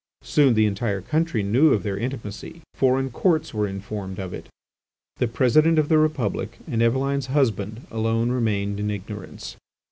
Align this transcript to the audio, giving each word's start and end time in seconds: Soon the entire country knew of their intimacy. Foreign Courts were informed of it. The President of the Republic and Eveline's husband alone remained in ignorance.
Soon 0.23 0.55
the 0.55 0.65
entire 0.65 0.99
country 0.99 1.43
knew 1.43 1.73
of 1.73 1.83
their 1.83 1.95
intimacy. 1.95 2.61
Foreign 2.73 3.11
Courts 3.11 3.53
were 3.53 3.67
informed 3.67 4.17
of 4.17 4.33
it. 4.33 4.47
The 5.17 5.27
President 5.27 5.77
of 5.77 5.89
the 5.89 5.99
Republic 5.99 6.57
and 6.67 6.81
Eveline's 6.81 7.27
husband 7.27 7.85
alone 7.91 8.31
remained 8.31 8.79
in 8.79 8.89
ignorance. 8.89 9.57